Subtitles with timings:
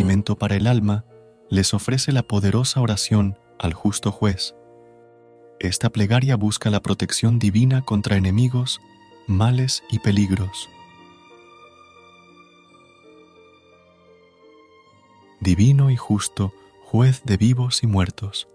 [0.00, 1.04] Alimento para el alma
[1.50, 4.54] les ofrece la poderosa oración al justo juez.
[5.58, 8.80] Esta plegaria busca la protección divina contra enemigos,
[9.26, 10.70] males y peligros.
[15.38, 18.48] Divino y justo, juez de vivos y muertos,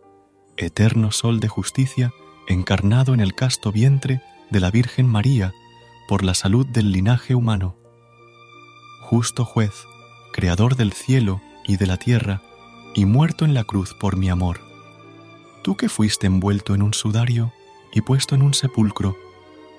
[0.57, 2.11] eterno sol de justicia,
[2.47, 5.53] encarnado en el casto vientre de la Virgen María
[6.07, 7.75] por la salud del linaje humano.
[9.01, 9.85] Justo juez,
[10.35, 12.41] creador del cielo y de la tierra,
[12.93, 14.59] y muerto en la cruz por mi amor.
[15.63, 17.53] Tú que fuiste envuelto en un sudario
[17.93, 19.15] y puesto en un sepulcro,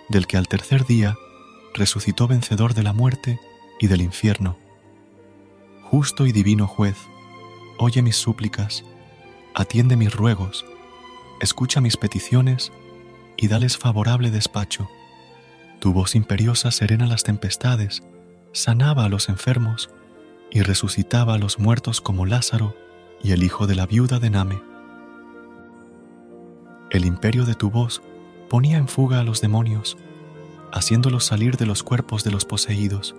[0.09, 1.19] del que al tercer día
[1.75, 3.39] resucitó vencedor de la muerte
[3.79, 4.57] y del infierno.
[5.83, 6.97] Justo y divino juez,
[7.77, 8.83] oye mis súplicas,
[9.55, 10.65] atiende mis ruegos,
[11.43, 12.73] escucha mis peticiones
[13.37, 14.89] y dales favorable despacho.
[15.81, 18.03] Tu voz imperiosa serena las tempestades,
[18.53, 19.91] sanaba a los enfermos
[20.51, 22.75] y resucitaba a los muertos como Lázaro
[23.23, 24.63] y el hijo de la viuda de Name.
[26.91, 28.03] El imperio de tu voz
[28.49, 29.97] ponía en fuga a los demonios,
[30.73, 33.15] haciéndolos salir de los cuerpos de los poseídos,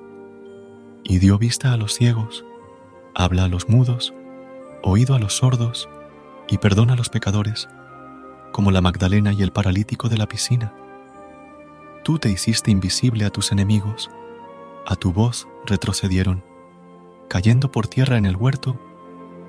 [1.03, 2.45] y dio vista a los ciegos,
[3.13, 4.13] habla a los mudos,
[4.83, 5.89] oído a los sordos,
[6.47, 7.67] y perdona a los pecadores,
[8.51, 10.73] como la Magdalena y el paralítico de la piscina.
[12.03, 14.09] Tú te hiciste invisible a tus enemigos,
[14.85, 16.41] a tu voz retrocedieron
[17.27, 18.79] cayendo por tierra en el huerto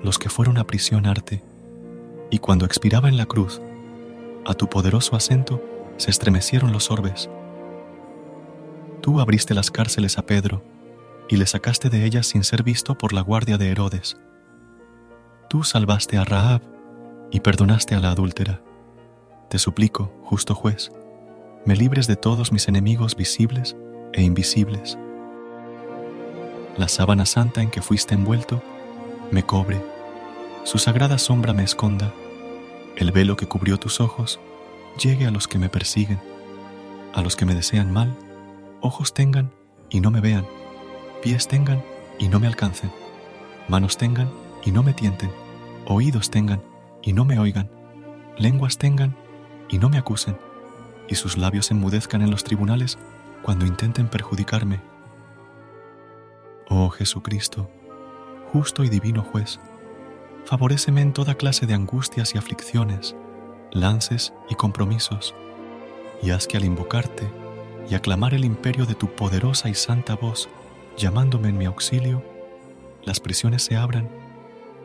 [0.03, 1.43] los que fueron a prisionarte,
[2.29, 3.61] y cuando expiraba en la cruz,
[4.45, 5.61] a tu poderoso acento
[5.97, 7.29] se estremecieron los orbes.
[9.01, 10.63] Tú abriste las cárceles a Pedro,
[11.27, 14.17] y le sacaste de ellas sin ser visto por la guardia de Herodes.
[15.49, 16.61] Tú salvaste a Rahab
[17.31, 18.61] y perdonaste a la adúltera.
[19.49, 20.91] Te suplico, justo juez,
[21.65, 23.75] me libres de todos mis enemigos visibles
[24.13, 24.97] e invisibles
[26.77, 28.61] la sábana santa en que fuiste envuelto
[29.31, 29.81] me cobre,
[30.63, 32.13] su sagrada sombra me esconda,
[32.95, 34.39] el velo que cubrió tus ojos
[35.01, 36.19] llegue a los que me persiguen,
[37.13, 38.15] a los que me desean mal,
[38.81, 39.51] ojos tengan
[39.89, 40.45] y no me vean,
[41.21, 41.83] pies tengan
[42.17, 42.91] y no me alcancen,
[43.67, 44.29] manos tengan
[44.63, 45.31] y no me tienten,
[45.85, 46.61] oídos tengan
[47.01, 47.69] y no me oigan,
[48.37, 49.15] lenguas tengan
[49.69, 50.37] y no me acusen,
[51.07, 52.97] y sus labios enmudezcan en los tribunales
[53.41, 54.81] cuando intenten perjudicarme
[56.71, 57.67] Oh Jesucristo,
[58.53, 59.59] justo y divino juez,
[60.45, 63.15] favoréceme en toda clase de angustias y aflicciones,
[63.71, 65.33] lances y compromisos,
[66.21, 67.27] y haz que al invocarte
[67.89, 70.47] y aclamar el imperio de tu poderosa y santa voz,
[70.95, 72.23] llamándome en mi auxilio,
[73.03, 74.07] las prisiones se abran,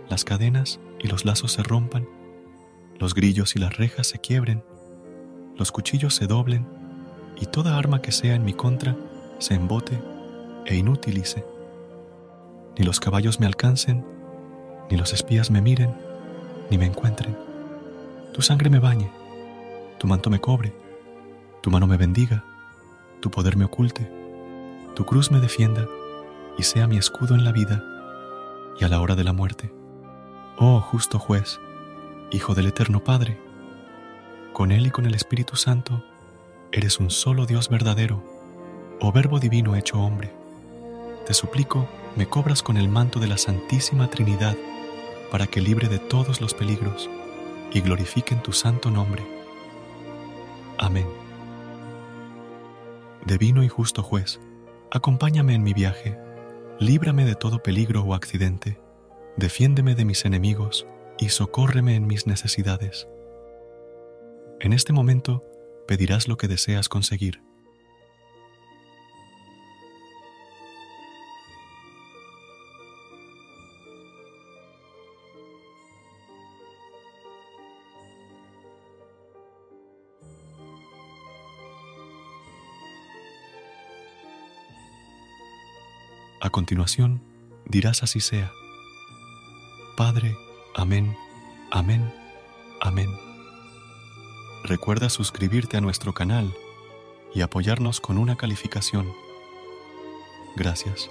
[0.08, 2.08] las cadenas y los lazos se rompan,
[2.98, 4.64] los grillos y las rejas se quiebren,
[5.58, 6.66] los cuchillos se doblen,
[7.38, 8.96] y toda arma que sea en mi contra
[9.38, 10.00] se embote
[10.64, 11.44] e inutilice
[12.76, 14.04] ni los caballos me alcancen,
[14.90, 15.94] ni los espías me miren,
[16.70, 17.36] ni me encuentren.
[18.32, 19.10] Tu sangre me bañe,
[19.98, 20.74] tu manto me cobre,
[21.62, 22.44] tu mano me bendiga,
[23.20, 24.10] tu poder me oculte,
[24.94, 25.86] tu cruz me defienda
[26.58, 27.82] y sea mi escudo en la vida
[28.78, 29.72] y a la hora de la muerte.
[30.58, 31.60] Oh justo juez,
[32.30, 33.38] Hijo del Eterno Padre,
[34.52, 36.04] con Él y con el Espíritu Santo,
[36.72, 38.22] eres un solo Dios verdadero,
[39.00, 40.32] oh Verbo Divino hecho hombre.
[41.26, 44.56] Te suplico, me cobras con el manto de la Santísima Trinidad
[45.30, 47.10] para que libre de todos los peligros
[47.72, 49.26] y glorifiquen tu santo nombre.
[50.78, 51.06] Amén.
[53.26, 54.38] Divino y justo juez,
[54.90, 56.16] acompáñame en mi viaje,
[56.78, 58.78] líbrame de todo peligro o accidente,
[59.36, 60.86] defiéndeme de mis enemigos
[61.18, 63.08] y socórreme en mis necesidades.
[64.60, 65.42] En este momento
[65.88, 67.42] pedirás lo que deseas conseguir.
[86.40, 87.22] A continuación,
[87.66, 88.52] dirás así sea.
[89.96, 90.36] Padre,
[90.74, 91.16] amén,
[91.70, 92.12] amén,
[92.80, 93.10] amén.
[94.64, 96.54] Recuerda suscribirte a nuestro canal
[97.34, 99.12] y apoyarnos con una calificación.
[100.56, 101.10] Gracias.